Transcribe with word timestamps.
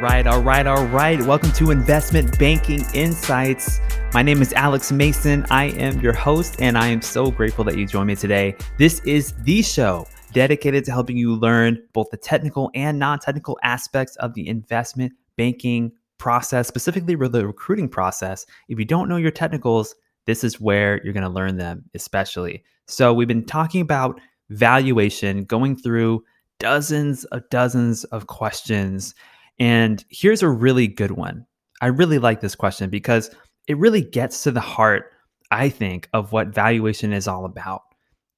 Right, 0.00 0.28
all 0.28 0.40
right, 0.40 0.64
all 0.64 0.84
right. 0.86 1.20
Welcome 1.20 1.50
to 1.54 1.72
Investment 1.72 2.38
Banking 2.38 2.84
Insights. 2.94 3.80
My 4.14 4.22
name 4.22 4.40
is 4.40 4.52
Alex 4.52 4.92
Mason. 4.92 5.44
I 5.50 5.70
am 5.70 5.98
your 5.98 6.12
host, 6.12 6.54
and 6.60 6.78
I 6.78 6.86
am 6.86 7.02
so 7.02 7.32
grateful 7.32 7.64
that 7.64 7.76
you 7.76 7.84
joined 7.84 8.06
me 8.06 8.14
today. 8.14 8.54
This 8.78 9.00
is 9.00 9.32
the 9.42 9.60
show 9.60 10.06
dedicated 10.32 10.84
to 10.84 10.92
helping 10.92 11.16
you 11.16 11.34
learn 11.34 11.82
both 11.94 12.10
the 12.10 12.16
technical 12.16 12.70
and 12.76 13.00
non 13.00 13.18
technical 13.18 13.58
aspects 13.64 14.14
of 14.18 14.34
the 14.34 14.46
investment 14.46 15.14
banking 15.36 15.90
process, 16.18 16.68
specifically 16.68 17.16
the 17.16 17.44
recruiting 17.44 17.88
process. 17.88 18.46
If 18.68 18.78
you 18.78 18.84
don't 18.84 19.08
know 19.08 19.16
your 19.16 19.32
technicals, 19.32 19.96
this 20.26 20.44
is 20.44 20.60
where 20.60 21.02
you're 21.02 21.12
going 21.12 21.24
to 21.24 21.28
learn 21.28 21.56
them, 21.56 21.84
especially. 21.94 22.62
So, 22.86 23.12
we've 23.12 23.26
been 23.26 23.46
talking 23.46 23.80
about 23.80 24.20
valuation, 24.48 25.42
going 25.42 25.76
through 25.76 26.22
dozens 26.60 27.24
of 27.24 27.42
dozens 27.50 28.04
of 28.04 28.28
questions. 28.28 29.16
And 29.58 30.04
here's 30.08 30.42
a 30.42 30.48
really 30.48 30.86
good 30.86 31.12
one. 31.12 31.46
I 31.80 31.86
really 31.86 32.18
like 32.18 32.40
this 32.40 32.54
question 32.54 32.90
because 32.90 33.30
it 33.66 33.76
really 33.78 34.02
gets 34.02 34.42
to 34.44 34.50
the 34.50 34.60
heart, 34.60 35.12
I 35.50 35.68
think, 35.68 36.08
of 36.12 36.32
what 36.32 36.48
valuation 36.48 37.12
is 37.12 37.28
all 37.28 37.44
about. 37.44 37.82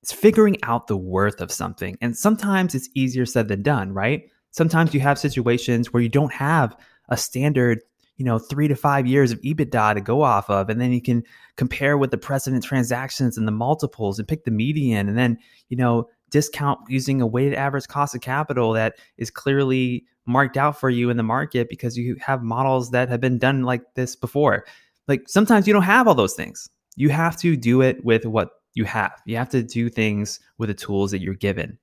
It's 0.02 0.12
figuring 0.12 0.56
out 0.62 0.86
the 0.86 0.96
worth 0.96 1.40
of 1.40 1.52
something. 1.52 1.96
And 2.00 2.16
sometimes 2.16 2.74
it's 2.74 2.88
easier 2.94 3.26
said 3.26 3.48
than 3.48 3.62
done, 3.62 3.92
right? 3.92 4.30
Sometimes 4.50 4.94
you 4.94 5.00
have 5.00 5.18
situations 5.18 5.92
where 5.92 6.02
you 6.02 6.08
don't 6.08 6.32
have 6.32 6.76
a 7.08 7.16
standard, 7.16 7.80
you 8.16 8.24
know, 8.24 8.38
three 8.38 8.68
to 8.68 8.74
five 8.74 9.06
years 9.06 9.30
of 9.30 9.40
EBITDA 9.42 9.94
to 9.94 10.00
go 10.00 10.22
off 10.22 10.48
of. 10.48 10.70
And 10.70 10.80
then 10.80 10.92
you 10.92 11.02
can 11.02 11.22
compare 11.56 11.98
with 11.98 12.10
the 12.10 12.18
precedent 12.18 12.64
transactions 12.64 13.36
and 13.36 13.46
the 13.46 13.52
multiples 13.52 14.18
and 14.18 14.26
pick 14.26 14.44
the 14.44 14.50
median. 14.50 15.08
And 15.08 15.18
then, 15.18 15.38
you 15.68 15.76
know, 15.76 16.08
discount 16.30 16.80
using 16.88 17.20
a 17.20 17.26
weighted 17.26 17.54
average 17.54 17.88
cost 17.88 18.14
of 18.14 18.20
capital 18.20 18.72
that 18.72 18.96
is 19.18 19.30
clearly 19.30 20.04
marked 20.30 20.56
out 20.56 20.78
for 20.78 20.88
you 20.88 21.10
in 21.10 21.16
the 21.16 21.22
market 21.22 21.68
because 21.68 21.98
you 21.98 22.16
have 22.20 22.42
models 22.42 22.90
that 22.90 23.08
have 23.08 23.20
been 23.20 23.38
done 23.38 23.64
like 23.64 23.82
this 23.94 24.16
before. 24.16 24.64
Like 25.08 25.28
sometimes 25.28 25.66
you 25.66 25.72
don't 25.72 25.82
have 25.82 26.08
all 26.08 26.14
those 26.14 26.34
things. 26.34 26.70
You 26.96 27.10
have 27.10 27.36
to 27.38 27.56
do 27.56 27.82
it 27.82 28.04
with 28.04 28.24
what 28.24 28.50
you 28.74 28.84
have. 28.84 29.20
You 29.26 29.36
have 29.36 29.48
to 29.50 29.62
do 29.62 29.88
things 29.88 30.40
with 30.58 30.68
the 30.68 30.74
tools 30.74 31.10
that 31.10 31.20
you're 31.20 31.34
given. 31.34 31.78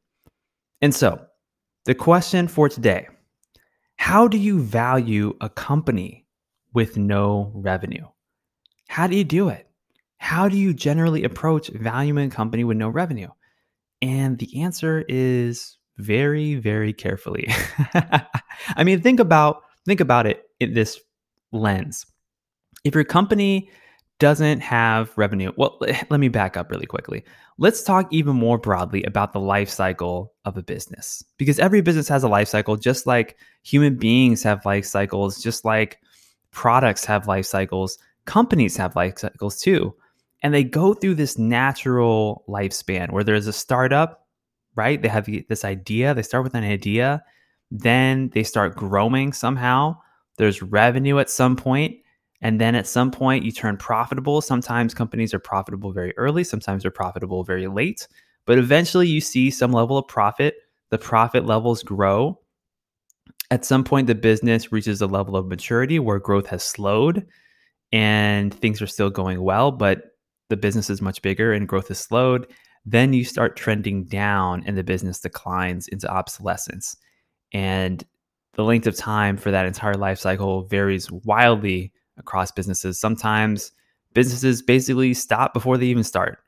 And 0.82 0.94
so, 0.94 1.26
the 1.86 1.96
question 1.96 2.48
for 2.48 2.70
today 2.70 3.08
How 3.98 4.28
do 4.28 4.38
you 4.38 4.62
value 4.62 5.36
a 5.42 5.50
company 5.50 6.26
with 6.74 6.98
no 6.98 7.52
revenue? 7.54 8.06
How 8.88 9.08
do 9.08 9.16
you 9.16 9.24
do 9.24 9.50
it? 9.50 9.68
How 10.18 10.50
do 10.50 10.58
you 10.58 10.74
generally 10.74 11.24
approach 11.24 11.70
valuing 11.70 12.28
a 12.28 12.36
company 12.36 12.64
with 12.64 12.78
no 12.78 12.90
revenue? 12.90 13.30
And 14.02 14.38
the 14.38 14.62
answer 14.62 15.04
is 15.08 15.78
very, 15.98 16.56
very 16.56 16.94
carefully. 16.94 17.48
I 18.76 18.84
mean, 18.84 19.02
think 19.02 19.20
about 19.20 19.64
think 19.86 20.00
about 20.00 20.28
it 20.28 20.44
in 20.60 20.74
this 20.74 21.00
lens. 21.52 22.06
If 22.84 22.94
your 22.96 23.04
company 23.04 23.70
doesn't 24.20 24.62
have 24.62 25.16
revenue, 25.18 25.52
well, 25.58 25.78
let 26.10 26.20
me 26.20 26.28
back 26.28 26.58
up 26.58 26.72
really 26.72 26.86
quickly. 26.86 27.24
Let's 27.58 27.84
talk 27.84 28.08
even 28.12 28.36
more 28.36 28.58
broadly 28.58 29.04
about 29.04 29.34
the 29.34 29.40
life 29.40 29.70
cycle 29.70 30.34
of 30.46 30.58
a 30.58 30.64
business. 30.64 31.24
Because 31.38 31.60
every 31.60 31.82
business 31.82 32.08
has 32.08 32.24
a 32.24 32.28
life 32.28 32.48
cycle, 32.48 32.76
just 32.76 33.08
like 33.08 33.38
human 33.64 33.96
beings 33.96 34.44
have 34.44 34.66
life 34.66 34.86
cycles, 34.86 35.42
just 35.42 35.66
like 35.66 36.00
products 36.52 37.06
have 37.06 37.28
life 37.28 37.46
cycles, 37.46 37.98
companies 38.26 38.78
have 38.78 38.96
life 38.96 39.18
cycles 39.18 39.60
too 39.60 39.94
and 40.44 40.54
they 40.54 40.64
go 40.64 40.94
through 40.94 41.16
this 41.16 41.38
natural 41.38 42.44
lifespan 42.48 43.12
where 43.12 43.24
there's 43.24 43.48
a 43.48 43.54
startup, 43.54 44.27
right? 44.78 45.02
They 45.02 45.10
have 45.10 45.28
this 45.50 45.66
idea, 45.66 46.14
they 46.14 46.22
start 46.22 46.44
with 46.44 46.54
an 46.54 46.64
idea, 46.64 47.24
then 47.72 48.30
they 48.34 48.44
start 48.44 48.76
growing 48.76 49.34
somehow. 49.34 49.98
There's 50.38 50.62
revenue 50.62 51.20
at 51.20 51.30
some 51.30 51.56
point, 51.56 51.98
and 52.42 52.62
then 52.62 52.76
at 52.76 52.88
some 52.88 53.12
point 53.12 53.44
you 53.44 53.52
turn 53.52 53.76
profitable. 53.76 54.40
Sometimes 54.40 54.94
companies 54.94 55.34
are 55.34 55.40
profitable 55.40 55.92
very 55.92 56.16
early, 56.16 56.44
sometimes 56.44 56.84
they're 56.84 56.92
profitable 56.92 57.44
very 57.44 57.68
late, 57.68 58.08
but 58.46 58.60
eventually 58.60 59.08
you 59.08 59.20
see 59.20 59.50
some 59.50 59.74
level 59.74 59.98
of 59.98 60.08
profit. 60.08 60.56
The 60.92 60.98
profit 60.98 61.46
levels 61.46 61.84
grow. 61.84 62.40
At 63.50 63.66
some 63.66 63.84
point, 63.84 64.08
the 64.08 64.16
business 64.16 64.72
reaches 64.72 65.02
a 65.02 65.08
level 65.08 65.36
of 65.36 65.48
maturity 65.48 66.00
where 66.00 66.20
growth 66.20 66.48
has 66.48 66.64
slowed 66.64 67.26
and 67.92 68.54
things 68.54 68.82
are 68.82 68.88
still 68.88 69.10
going 69.10 69.42
well, 69.42 69.72
but 69.72 70.04
the 70.50 70.58
business 70.58 70.90
is 70.90 71.02
much 71.02 71.22
bigger 71.22 71.52
and 71.54 71.68
growth 71.68 71.90
is 71.92 72.00
slowed, 72.00 72.48
then 72.90 73.12
you 73.12 73.26
start 73.26 73.58
trending 73.58 74.06
down 74.06 74.64
and 74.66 74.78
the 74.78 74.84
business 74.84 75.20
declines 75.20 75.90
into 75.90 76.08
obsolescence. 76.08 76.96
And 77.52 78.02
the 78.54 78.64
length 78.64 78.88
of 78.88 78.96
time 78.96 79.36
for 79.36 79.52
that 79.52 79.66
entire 79.66 79.96
life 79.96 80.20
cycle 80.20 80.64
varies 80.64 81.12
wildly 81.12 81.92
across 82.18 82.50
businesses. 82.50 82.98
Sometimes 82.98 83.74
businesses 84.14 84.62
basically 84.62 85.14
stop 85.14 85.54
before 85.54 85.78
they 85.78 85.88
even 85.88 86.06
start. 86.06 86.40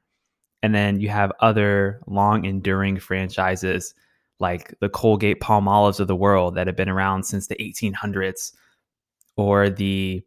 And 0.63 0.73
then 0.73 1.01
you 1.01 1.09
have 1.09 1.33
other 1.41 2.01
long 2.07 2.45
enduring 2.45 2.99
franchises 2.99 3.93
like 4.39 4.73
the 4.79 4.89
Colgate 4.89 5.41
Palmolives 5.41 5.99
of 5.99 6.07
the 6.07 6.15
world 6.15 6.55
that 6.55 6.67
have 6.67 6.77
been 6.77 6.87
around 6.87 7.23
since 7.23 7.47
the 7.47 7.55
1800s 7.57 8.53
or 9.35 9.69
the 9.69 10.21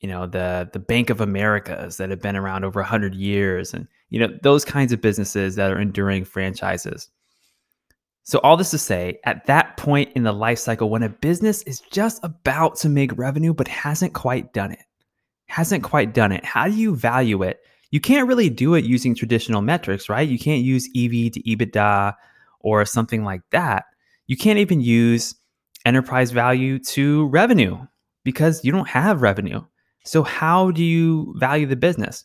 you 0.00 0.08
know 0.08 0.26
the 0.26 0.68
the 0.72 0.78
Bank 0.78 1.10
of 1.10 1.20
Americas 1.20 1.96
that 1.96 2.10
have 2.10 2.20
been 2.20 2.36
around 2.36 2.64
over 2.64 2.80
100 2.80 3.14
years 3.14 3.74
and 3.74 3.86
you 4.10 4.20
know 4.20 4.36
those 4.42 4.64
kinds 4.64 4.92
of 4.92 5.00
businesses 5.00 5.56
that 5.56 5.72
are 5.72 5.80
enduring 5.80 6.24
franchises. 6.24 7.10
So 8.22 8.40
all 8.40 8.58
this 8.58 8.72
to 8.72 8.78
say, 8.78 9.20
at 9.24 9.46
that 9.46 9.78
point 9.78 10.12
in 10.14 10.22
the 10.22 10.32
life 10.32 10.58
cycle 10.58 10.90
when 10.90 11.02
a 11.02 11.08
business 11.08 11.62
is 11.62 11.80
just 11.80 12.22
about 12.22 12.76
to 12.76 12.88
make 12.88 13.16
revenue 13.16 13.54
but 13.54 13.68
hasn't 13.68 14.12
quite 14.12 14.52
done 14.52 14.70
it. 14.70 14.84
Hasn't 15.46 15.82
quite 15.82 16.12
done 16.12 16.30
it. 16.30 16.44
How 16.44 16.68
do 16.68 16.74
you 16.74 16.94
value 16.94 17.42
it? 17.42 17.60
You 17.90 18.00
can't 18.00 18.28
really 18.28 18.50
do 18.50 18.74
it 18.74 18.84
using 18.84 19.14
traditional 19.14 19.62
metrics, 19.62 20.10
right? 20.10 20.28
You 20.28 20.38
can't 20.38 20.62
use 20.62 20.90
EV 20.94 21.32
to 21.32 21.42
EBITDA 21.42 22.14
or 22.60 22.84
something 22.84 23.24
like 23.24 23.40
that. 23.50 23.86
You 24.26 24.36
can't 24.36 24.58
even 24.58 24.82
use 24.82 25.34
enterprise 25.86 26.30
value 26.30 26.78
to 26.80 27.28
revenue 27.28 27.78
because 28.24 28.62
you 28.62 28.72
don't 28.72 28.88
have 28.88 29.22
revenue. 29.22 29.64
So, 30.08 30.22
how 30.22 30.70
do 30.70 30.82
you 30.82 31.34
value 31.36 31.66
the 31.66 31.76
business? 31.76 32.24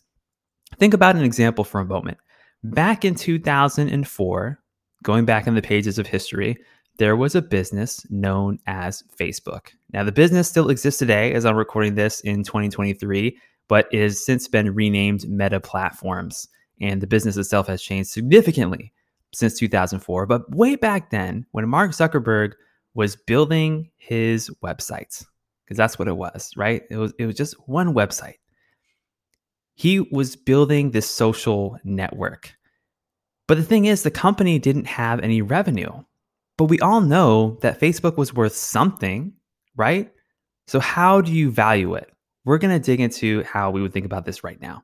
Think 0.79 0.94
about 0.94 1.17
an 1.17 1.23
example 1.23 1.66
for 1.66 1.81
a 1.81 1.85
moment. 1.85 2.17
Back 2.63 3.03
in 3.03 3.13
2004, 3.13 4.59
going 5.03 5.25
back 5.25 5.47
in 5.47 5.55
the 5.55 5.61
pages 5.61 5.99
of 5.99 6.07
history, 6.07 6.55
there 6.97 7.17
was 7.17 7.35
a 7.35 7.41
business 7.41 8.09
known 8.09 8.57
as 8.67 9.03
Facebook. 9.19 9.71
Now, 9.91 10.05
the 10.05 10.13
business 10.13 10.47
still 10.47 10.69
exists 10.69 10.97
today 10.97 11.33
as 11.33 11.45
I'm 11.45 11.57
recording 11.57 11.95
this 11.95 12.21
in 12.21 12.45
2023, 12.45 13.38
but 13.67 13.89
it 13.91 14.01
has 14.01 14.25
since 14.25 14.47
been 14.47 14.73
renamed 14.73 15.27
Meta 15.27 15.59
Platforms. 15.59 16.47
And 16.79 17.01
the 17.01 17.07
business 17.07 17.35
itself 17.35 17.67
has 17.67 17.81
changed 17.81 18.11
significantly 18.11 18.94
since 19.33 19.59
2004. 19.59 20.25
But 20.25 20.50
way 20.55 20.77
back 20.77 21.09
then, 21.09 21.45
when 21.51 21.67
Mark 21.67 21.91
Zuckerberg 21.91 22.53
was 22.94 23.17
building 23.17 23.91
his 23.97 24.50
websites, 24.63 25.25
because 25.63 25.78
that's 25.78 25.97
what 25.97 26.07
it 26.07 26.18
was, 26.18 26.51
right? 26.56 26.84
It 26.90 26.97
was 26.97 27.13
it 27.18 27.25
was 27.25 27.35
just 27.35 27.56
one 27.68 27.94
website. 27.94 28.35
He 29.75 30.00
was 30.00 30.35
building 30.35 30.91
this 30.91 31.09
social 31.09 31.78
network. 31.84 32.53
But 33.47 33.57
the 33.57 33.63
thing 33.63 33.85
is 33.85 34.03
the 34.03 34.12
company 34.12 34.59
didn't 34.59 34.88
have 34.88 35.19
any 35.19 35.41
revenue. 35.41 35.91
But 36.57 36.66
we 36.66 36.79
all 36.79 37.01
know 37.01 37.57
that 37.62 37.79
Facebook 37.79 38.18
was 38.18 38.34
worth 38.34 38.56
something, 38.56 39.34
right? 39.75 40.12
So 40.68 40.80
how 40.80 41.21
do 41.21 41.31
you 41.31 41.50
value 41.50 41.95
it? 41.95 42.12
We're 42.45 42.60
going 42.60 42.74
to 42.74 42.86
dig 42.86 43.00
into 43.00 43.44
how 43.44 43.71
we 43.71 43.81
would 43.81 43.94
think 43.94 44.06
about 44.06 44.25
this 44.25 44.44
right 44.44 44.62
now. 44.62 44.83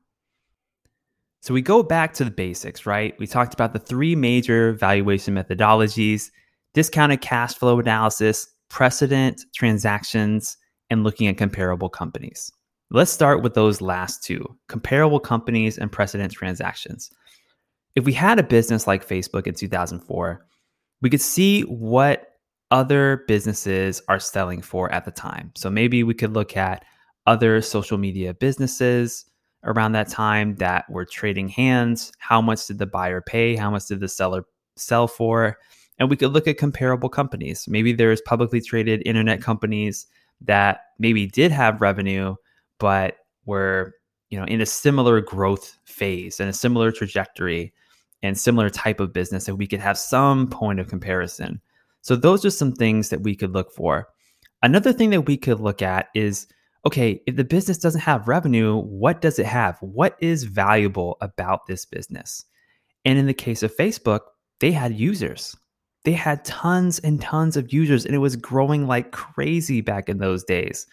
So 1.41 1.53
we 1.53 1.61
go 1.61 1.83
back 1.83 2.13
to 2.15 2.25
the 2.25 2.31
basics, 2.31 2.85
right? 2.85 3.17
We 3.19 3.27
talked 3.27 3.53
about 3.53 3.73
the 3.73 3.79
three 3.79 4.15
major 4.15 4.73
valuation 4.73 5.35
methodologies 5.35 6.31
discounted 6.73 7.21
cash 7.21 7.55
flow 7.55 7.79
analysis, 7.79 8.47
precedent 8.69 9.43
transactions, 9.55 10.57
and 10.89 11.03
looking 11.03 11.27
at 11.27 11.37
comparable 11.37 11.89
companies. 11.89 12.51
Let's 12.91 13.11
start 13.11 13.43
with 13.43 13.53
those 13.53 13.81
last 13.81 14.23
two 14.23 14.57
comparable 14.67 15.19
companies 15.19 15.77
and 15.77 15.91
precedent 15.91 16.31
transactions. 16.33 17.11
If 17.95 18.05
we 18.05 18.13
had 18.13 18.39
a 18.39 18.43
business 18.43 18.87
like 18.87 19.07
Facebook 19.07 19.45
in 19.45 19.53
2004, 19.53 20.45
we 21.01 21.09
could 21.09 21.21
see 21.21 21.61
what 21.61 22.27
other 22.71 23.23
businesses 23.27 24.01
are 24.07 24.19
selling 24.19 24.61
for 24.61 24.91
at 24.91 25.05
the 25.05 25.11
time. 25.11 25.51
So 25.55 25.69
maybe 25.69 26.03
we 26.03 26.13
could 26.13 26.33
look 26.33 26.57
at 26.57 26.85
other 27.25 27.61
social 27.61 27.97
media 27.97 28.33
businesses 28.33 29.25
around 29.63 29.91
that 29.91 30.07
time 30.07 30.55
that 30.55 30.89
were 30.89 31.05
trading 31.05 31.49
hands. 31.49 32.11
How 32.19 32.41
much 32.41 32.65
did 32.67 32.77
the 32.77 32.85
buyer 32.85 33.21
pay? 33.21 33.55
How 33.55 33.69
much 33.69 33.87
did 33.87 33.99
the 33.99 34.07
seller 34.07 34.45
sell 34.75 35.07
for? 35.07 35.57
And 35.97 36.09
we 36.09 36.15
could 36.15 36.31
look 36.31 36.47
at 36.47 36.57
comparable 36.57 37.09
companies. 37.09 37.67
Maybe 37.67 37.91
there's 37.91 38.21
publicly 38.21 38.61
traded 38.61 39.03
internet 39.05 39.41
companies 39.41 40.07
that 40.41 40.81
maybe 40.97 41.27
did 41.27 41.51
have 41.51 41.81
revenue, 41.81 42.35
but 42.79 43.17
were 43.45 43.93
you 44.29 44.39
know 44.39 44.45
in 44.45 44.61
a 44.61 44.65
similar 44.65 45.21
growth 45.21 45.77
phase 45.85 46.39
and 46.39 46.49
a 46.49 46.53
similar 46.53 46.91
trajectory 46.91 47.73
and 48.21 48.37
similar 48.37 48.69
type 48.69 48.99
of 48.99 49.13
business 49.13 49.45
that 49.45 49.55
we 49.55 49.67
could 49.67 49.79
have 49.79 49.97
some 49.97 50.47
point 50.47 50.79
of 50.79 50.87
comparison. 50.87 51.61
So 52.01 52.15
those 52.15 52.45
are 52.45 52.49
some 52.49 52.73
things 52.73 53.09
that 53.09 53.21
we 53.21 53.35
could 53.35 53.53
look 53.53 53.71
for. 53.71 54.07
Another 54.61 54.93
thing 54.93 55.09
that 55.11 55.21
we 55.21 55.37
could 55.37 55.59
look 55.59 55.81
at 55.81 56.07
is 56.13 56.47
okay, 56.85 57.21
if 57.27 57.35
the 57.35 57.43
business 57.43 57.77
doesn't 57.77 58.01
have 58.01 58.27
revenue, 58.27 58.77
what 58.77 59.21
does 59.21 59.37
it 59.37 59.45
have? 59.45 59.77
What 59.81 60.15
is 60.19 60.43
valuable 60.43 61.17
about 61.21 61.65
this 61.65 61.85
business? 61.85 62.45
And 63.05 63.19
in 63.19 63.25
the 63.25 63.33
case 63.33 63.63
of 63.63 63.75
Facebook, 63.75 64.21
they 64.59 64.71
had 64.71 64.93
users. 64.93 65.55
They 66.09 66.15
had 66.15 66.43
tons 66.43 66.97
and 66.97 67.21
tons 67.21 67.55
of 67.55 67.71
users, 67.71 68.03
and 68.03 68.15
it 68.15 68.17
was 68.17 68.35
growing 68.35 68.87
like 68.87 69.11
crazy 69.11 69.79
back 69.79 70.09
in 70.09 70.17
those 70.17 70.43
days. 70.43 70.87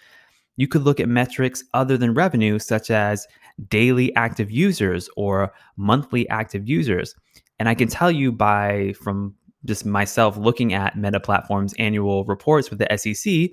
You 0.58 0.68
could 0.68 0.82
look 0.82 1.00
at 1.00 1.08
metrics 1.08 1.64
other 1.72 1.96
than 1.96 2.12
revenue, 2.12 2.58
such 2.58 2.90
as 2.90 3.26
daily 3.70 4.14
active 4.14 4.50
users 4.50 5.08
or 5.16 5.54
monthly 5.78 6.28
active 6.28 6.68
users. 6.68 7.14
And 7.58 7.66
I 7.66 7.74
can 7.74 7.88
tell 7.88 8.10
you 8.10 8.30
by 8.30 8.92
from 9.02 9.34
just 9.64 9.86
myself 9.86 10.36
looking 10.36 10.74
at 10.74 10.98
Meta 10.98 11.18
Platform's 11.18 11.72
annual 11.78 12.26
reports 12.26 12.68
with 12.68 12.78
the 12.78 12.98
SEC, 12.98 13.52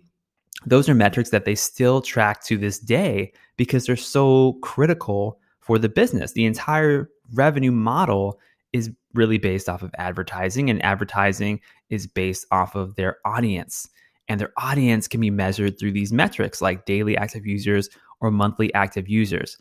those 0.66 0.89
are 0.89 0.94
metrics 0.94 1.30
that 1.30 1.45
they 1.45 1.56
still 1.56 2.01
track 2.01 2.44
to 2.44 2.57
this 2.57 2.77
day 2.77 3.31
because 3.56 3.86
they're 3.86 3.95
so 3.95 4.59
critical 4.62 5.39
for 5.62 5.80
the 5.80 5.88
business. 5.88 6.33
The 6.33 6.44
entire 6.44 7.09
revenue 7.33 7.71
model 7.71 8.38
is 8.73 8.91
really 9.13 9.37
based 9.37 9.69
off 9.69 9.83
of 9.83 9.93
advertising, 9.97 10.69
and 10.69 10.83
advertising 10.83 11.61
is 11.89 12.07
based 12.07 12.45
off 12.51 12.75
of 12.75 12.95
their 12.95 13.17
audience. 13.25 13.87
And 14.27 14.39
their 14.39 14.53
audience 14.57 15.07
can 15.07 15.21
be 15.21 15.29
measured 15.29 15.77
through 15.77 15.91
these 15.91 16.11
metrics 16.11 16.61
like 16.61 16.85
daily 16.85 17.15
active 17.15 17.45
users 17.45 17.89
or 18.19 18.31
monthly 18.31 18.73
active 18.73 19.07
users. 19.07 19.57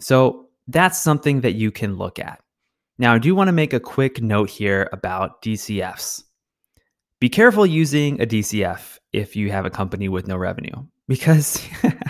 So 0.00 0.48
that's 0.68 1.02
something 1.02 1.40
that 1.40 1.54
you 1.54 1.70
can 1.70 1.96
look 1.96 2.18
at. 2.18 2.40
Now, 2.98 3.14
I 3.14 3.18
do 3.18 3.34
want 3.34 3.48
to 3.48 3.52
make 3.52 3.72
a 3.72 3.80
quick 3.80 4.22
note 4.22 4.50
here 4.50 4.88
about 4.92 5.42
DCFs. 5.42 6.22
Be 7.18 7.28
careful 7.28 7.64
using 7.64 8.20
a 8.20 8.26
DCF 8.26 8.98
if 9.12 9.36
you 9.36 9.50
have 9.50 9.64
a 9.64 9.70
company 9.70 10.08
with 10.08 10.28
no 10.28 10.36
revenue 10.36 10.86
because 11.08 11.66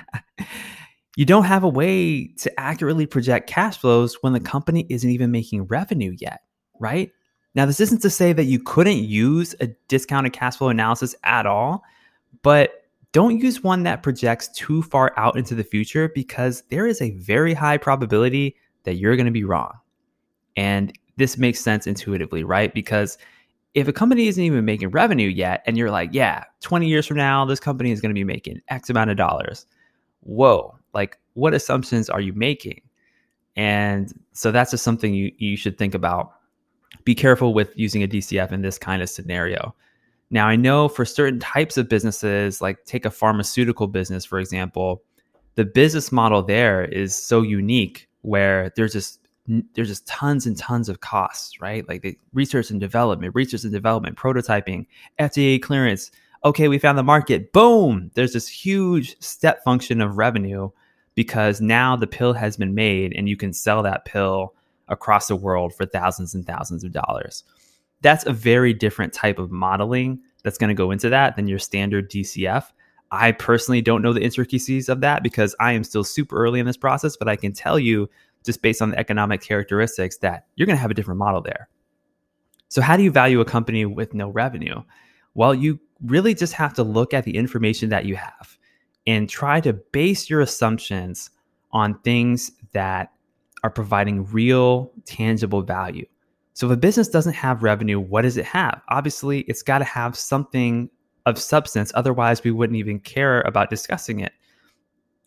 you 1.16 1.24
don't 1.24 1.44
have 1.44 1.64
a 1.64 1.68
way 1.68 2.26
to 2.38 2.60
accurately 2.60 3.06
project 3.06 3.48
cash 3.48 3.78
flows 3.78 4.16
when 4.22 4.32
the 4.32 4.40
company 4.40 4.86
isn't 4.88 5.10
even 5.10 5.30
making 5.30 5.64
revenue 5.64 6.14
yet, 6.18 6.40
right? 6.78 7.10
Now, 7.54 7.66
this 7.66 7.80
isn't 7.80 8.00
to 8.02 8.10
say 8.10 8.32
that 8.32 8.44
you 8.44 8.58
couldn't 8.58 9.04
use 9.04 9.54
a 9.60 9.66
discounted 9.88 10.32
cash 10.32 10.56
flow 10.56 10.68
analysis 10.68 11.14
at 11.22 11.46
all, 11.46 11.84
but 12.42 12.84
don't 13.12 13.40
use 13.40 13.62
one 13.62 13.82
that 13.82 14.02
projects 14.02 14.48
too 14.48 14.82
far 14.82 15.12
out 15.18 15.36
into 15.36 15.54
the 15.54 15.64
future 15.64 16.08
because 16.14 16.62
there 16.70 16.86
is 16.86 17.02
a 17.02 17.10
very 17.10 17.52
high 17.52 17.76
probability 17.76 18.56
that 18.84 18.94
you're 18.94 19.16
going 19.16 19.26
to 19.26 19.32
be 19.32 19.44
wrong. 19.44 19.72
And 20.56 20.98
this 21.18 21.36
makes 21.36 21.60
sense 21.60 21.86
intuitively, 21.86 22.42
right? 22.42 22.72
Because 22.72 23.18
if 23.74 23.86
a 23.86 23.92
company 23.92 24.28
isn't 24.28 24.42
even 24.42 24.64
making 24.64 24.90
revenue 24.90 25.28
yet 25.28 25.62
and 25.66 25.76
you're 25.76 25.90
like, 25.90 26.10
yeah, 26.12 26.44
20 26.60 26.88
years 26.88 27.06
from 27.06 27.18
now, 27.18 27.44
this 27.44 27.60
company 27.60 27.90
is 27.90 28.00
going 28.00 28.10
to 28.10 28.14
be 28.14 28.24
making 28.24 28.62
X 28.68 28.88
amount 28.88 29.10
of 29.10 29.18
dollars. 29.18 29.66
Whoa, 30.20 30.78
like 30.94 31.18
what 31.34 31.54
assumptions 31.54 32.10
are 32.10 32.20
you 32.20 32.32
making? 32.32 32.82
And 33.56 34.12
so 34.32 34.50
that's 34.50 34.70
just 34.70 34.84
something 34.84 35.14
you, 35.14 35.32
you 35.38 35.56
should 35.56 35.78
think 35.78 35.94
about. 35.94 36.32
Be 37.04 37.14
careful 37.14 37.54
with 37.54 37.72
using 37.76 38.02
a 38.02 38.08
DCF 38.08 38.52
in 38.52 38.62
this 38.62 38.78
kind 38.78 39.02
of 39.02 39.10
scenario. 39.10 39.74
Now, 40.30 40.46
I 40.46 40.56
know 40.56 40.88
for 40.88 41.04
certain 41.04 41.40
types 41.40 41.76
of 41.76 41.88
businesses, 41.88 42.62
like 42.62 42.84
take 42.86 43.04
a 43.04 43.10
pharmaceutical 43.10 43.86
business, 43.86 44.24
for 44.24 44.38
example, 44.38 45.02
the 45.56 45.64
business 45.64 46.10
model 46.10 46.42
there 46.42 46.84
is 46.84 47.14
so 47.14 47.42
unique 47.42 48.08
where 48.22 48.72
there's 48.76 48.92
just 48.92 49.18
there's 49.74 49.88
just 49.88 50.06
tons 50.06 50.46
and 50.46 50.56
tons 50.56 50.88
of 50.88 51.00
costs, 51.00 51.60
right? 51.60 51.86
Like 51.88 52.02
the 52.02 52.16
research 52.32 52.70
and 52.70 52.80
development, 52.80 53.34
research 53.34 53.64
and 53.64 53.72
development, 53.72 54.16
prototyping, 54.16 54.86
FDA 55.18 55.60
clearance. 55.60 56.12
Okay, 56.44 56.68
we 56.68 56.78
found 56.78 56.96
the 56.96 57.02
market. 57.02 57.52
Boom! 57.52 58.10
There's 58.14 58.32
this 58.32 58.48
huge 58.48 59.16
step 59.20 59.62
function 59.64 60.00
of 60.00 60.16
revenue 60.16 60.70
because 61.14 61.60
now 61.60 61.96
the 61.96 62.06
pill 62.06 62.32
has 62.32 62.56
been 62.56 62.74
made 62.74 63.12
and 63.12 63.28
you 63.28 63.36
can 63.36 63.52
sell 63.52 63.82
that 63.82 64.04
pill 64.04 64.54
across 64.88 65.28
the 65.28 65.36
world 65.36 65.74
for 65.74 65.86
thousands 65.86 66.34
and 66.34 66.46
thousands 66.46 66.84
of 66.84 66.92
dollars. 66.92 67.44
That's 68.00 68.26
a 68.26 68.32
very 68.32 68.72
different 68.72 69.12
type 69.12 69.38
of 69.38 69.50
modeling 69.50 70.20
that's 70.42 70.58
going 70.58 70.68
to 70.68 70.74
go 70.74 70.90
into 70.90 71.08
that 71.10 71.36
than 71.36 71.48
your 71.48 71.58
standard 71.58 72.10
DCF. 72.10 72.64
I 73.10 73.32
personally 73.32 73.82
don't 73.82 74.02
know 74.02 74.12
the 74.12 74.22
intricacies 74.22 74.88
of 74.88 75.00
that 75.02 75.22
because 75.22 75.54
I 75.60 75.72
am 75.72 75.84
still 75.84 76.02
super 76.02 76.36
early 76.36 76.60
in 76.60 76.66
this 76.66 76.76
process, 76.76 77.16
but 77.16 77.28
I 77.28 77.36
can 77.36 77.52
tell 77.52 77.78
you 77.78 78.08
just 78.44 78.62
based 78.62 78.82
on 78.82 78.90
the 78.90 78.98
economic 78.98 79.40
characteristics 79.40 80.16
that 80.18 80.46
you're 80.56 80.66
going 80.66 80.76
to 80.76 80.82
have 80.82 80.90
a 80.90 80.94
different 80.94 81.18
model 81.18 81.42
there. 81.42 81.68
So, 82.68 82.80
how 82.80 82.96
do 82.96 83.02
you 83.02 83.10
value 83.10 83.40
a 83.40 83.44
company 83.44 83.84
with 83.84 84.14
no 84.14 84.30
revenue? 84.30 84.82
Well, 85.34 85.54
you 85.54 85.78
really 86.04 86.34
just 86.34 86.54
have 86.54 86.74
to 86.74 86.82
look 86.82 87.14
at 87.14 87.24
the 87.24 87.36
information 87.36 87.90
that 87.90 88.06
you 88.06 88.16
have 88.16 88.58
and 89.06 89.28
try 89.28 89.60
to 89.60 89.72
base 89.72 90.31
your 90.31 90.40
assumptions 90.40 91.31
on 91.72 91.99
things 92.00 92.52
that 92.72 93.12
are 93.64 93.70
providing 93.70 94.25
real, 94.26 94.90
tangible 95.04 95.62
value. 95.62 96.06
So, 96.54 96.66
if 96.66 96.72
a 96.72 96.76
business 96.76 97.08
doesn't 97.08 97.34
have 97.34 97.62
revenue, 97.62 97.99
what 97.99 98.22
does 98.22 98.37
it 98.37 98.44
have? 98.44 98.82
Obviously, 98.88 99.40
it's 99.43 99.62
got 99.62 99.78
to 99.78 99.84
have 99.84 100.16
something 100.16 100.90
of 101.25 101.38
substance. 101.38 101.93
Otherwise, 101.94 102.44
we 102.44 102.50
wouldn't 102.50 102.76
even 102.76 102.99
care 102.99 103.40
about 103.43 103.70
discussing 103.70 104.20
it. 104.20 104.32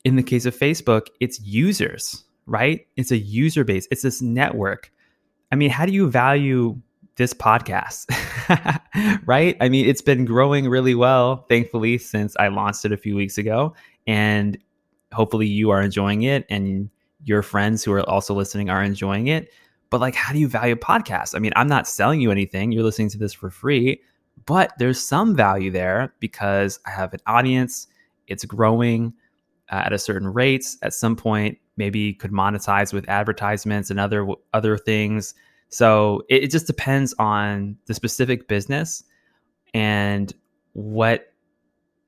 In 0.04 0.18
the 0.18 0.24
case 0.24 0.46
of 0.46 0.56
Facebook, 0.56 1.08
it's 1.20 1.42
users 1.42 2.26
right? 2.46 2.88
It's 2.96 3.12
a 3.12 3.18
user 3.18 3.64
base, 3.64 3.88
it's 3.92 4.02
this 4.02 4.22
network. 4.22 4.92
I 5.52 5.56
mean, 5.56 5.70
how 5.70 5.86
do 5.86 5.94
you 5.94 6.10
value 6.10 6.80
this 7.18 7.34
podcast? 7.34 8.06
right? 9.26 9.58
I 9.62 9.70
mean, 9.70 9.88
it's 9.88 10.02
been 10.02 10.26
growing 10.26 10.68
really 10.68 10.96
well, 10.96 11.46
thankfully, 11.50 11.98
since 11.98 12.36
I 12.38 12.48
launched 12.50 12.86
it 12.86 12.92
a 12.92 12.98
few 12.98 13.16
weeks 13.16 13.38
ago. 13.38 13.74
And 14.08 14.58
hopefully 15.14 15.48
you 15.48 15.70
are 15.70 15.82
enjoying 15.82 16.24
it 16.24 16.46
and 16.50 16.90
your 17.24 17.42
friends 17.42 17.84
who 17.84 17.92
are 17.94 18.08
also 18.10 18.34
listening 18.34 18.70
are 18.70 18.84
enjoying 18.84 19.28
it. 19.28 19.52
But 19.90 20.02
like, 20.02 20.16
how 20.16 20.34
do 20.34 20.40
you 20.40 20.48
value 20.48 20.76
podcasts? 20.76 21.36
I 21.36 21.40
mean, 21.40 21.54
I'm 21.56 21.68
not 21.68 21.88
selling 21.88 22.22
you 22.22 22.32
anything. 22.32 22.72
You're 22.72 22.84
listening 22.84 23.10
to 23.10 23.18
this 23.18 23.34
for 23.34 23.50
free, 23.50 24.02
but 24.46 24.74
there's 24.78 25.02
some 25.02 25.36
value 25.36 25.72
there 25.72 26.14
because 26.20 26.80
I 26.86 26.92
have 26.92 27.14
an 27.14 27.20
audience. 27.28 27.88
It's 28.28 28.46
growing 28.46 29.14
uh, 29.72 29.84
at 29.86 29.94
a 29.94 30.00
certain 30.00 30.28
rate. 30.28 30.76
At 30.82 30.94
some 30.94 31.16
point, 31.16 31.58
maybe 31.78 32.14
could 32.14 32.32
monetize 32.32 32.94
with 32.94 33.08
advertisements 33.10 33.90
and 33.90 34.00
other 34.00 34.28
other 34.54 34.78
things. 34.78 35.34
So 35.76 36.24
it, 36.30 36.46
it 36.46 36.52
just 36.52 36.68
depends 36.68 37.14
on 37.20 37.76
the 37.86 37.94
specific 37.94 38.48
business 38.48 39.04
and 39.74 40.34
what 40.72 41.34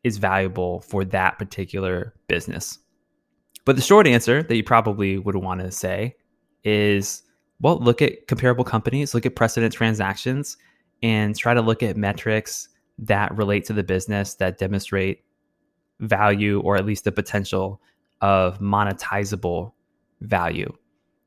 is 0.05 0.19
valuable 0.19 0.79
for 0.79 1.03
that 1.03 1.37
particular 1.37 2.13
business. 2.29 2.79
But 3.65 3.75
the 3.75 3.81
short 3.81 4.07
answer 4.07 4.41
that 4.41 4.55
you 4.55 4.63
probably 4.63 5.17
would 5.17 5.35
want 5.35 5.59
to 5.59 5.71
say 5.73 6.15
is 6.63 7.23
well, 7.59 7.77
look 7.77 8.01
at 8.01 8.27
comparable 8.27 8.63
companies, 8.63 9.13
look 9.13 9.25
at 9.25 9.35
precedent 9.35 9.73
transactions, 9.73 10.55
and 11.03 11.35
try 11.35 11.53
to 11.53 11.61
look 11.61 11.83
at 11.83 11.97
metrics 11.97 12.69
that 12.99 13.35
relate 13.35 13.65
to 13.65 13.73
the 13.73 13.83
business 13.83 14.35
that 14.35 14.59
demonstrate 14.59 15.25
value 15.99 16.61
or 16.61 16.77
at 16.77 16.85
least 16.85 17.03
the 17.03 17.11
potential 17.11 17.81
of 18.21 18.59
monetizable 18.59 19.73
value. 20.21 20.71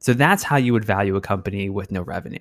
So 0.01 0.15
that's 0.15 0.43
how 0.43 0.57
you 0.57 0.73
would 0.73 0.85
value 0.85 1.17
a 1.17 1.21
company 1.21 1.69
with 1.69 1.93
no 1.93 2.03
revenue. 2.03 2.39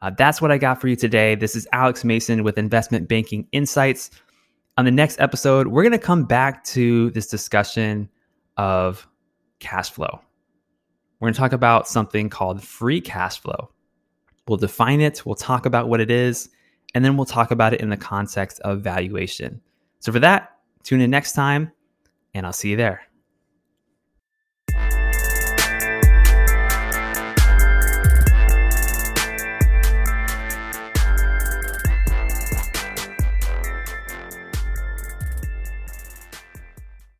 Uh, 0.00 0.10
that's 0.16 0.40
what 0.40 0.50
I 0.50 0.58
got 0.58 0.80
for 0.80 0.88
you 0.88 0.96
today. 0.96 1.34
This 1.34 1.56
is 1.56 1.66
Alex 1.72 2.04
Mason 2.04 2.44
with 2.44 2.56
Investment 2.56 3.08
Banking 3.08 3.46
Insights. 3.52 4.10
On 4.78 4.84
the 4.84 4.90
next 4.90 5.20
episode, 5.20 5.66
we're 5.68 5.82
going 5.82 5.92
to 5.92 5.98
come 5.98 6.24
back 6.24 6.64
to 6.64 7.10
this 7.10 7.26
discussion 7.26 8.08
of 8.56 9.06
cash 9.58 9.90
flow. 9.90 10.20
We're 11.18 11.26
going 11.26 11.34
to 11.34 11.40
talk 11.40 11.52
about 11.52 11.88
something 11.88 12.28
called 12.28 12.62
free 12.62 13.00
cash 13.00 13.40
flow. 13.40 13.70
We'll 14.48 14.58
define 14.58 15.00
it, 15.00 15.24
we'll 15.24 15.36
talk 15.36 15.66
about 15.66 15.88
what 15.88 16.00
it 16.00 16.10
is, 16.10 16.48
and 16.94 17.04
then 17.04 17.16
we'll 17.16 17.26
talk 17.26 17.50
about 17.50 17.74
it 17.74 17.80
in 17.80 17.90
the 17.90 17.96
context 17.96 18.60
of 18.60 18.80
valuation. 18.80 19.60
So, 20.00 20.10
for 20.10 20.18
that, 20.18 20.56
tune 20.82 21.00
in 21.00 21.10
next 21.10 21.32
time, 21.32 21.70
and 22.34 22.44
I'll 22.44 22.52
see 22.52 22.70
you 22.70 22.76
there. 22.76 23.02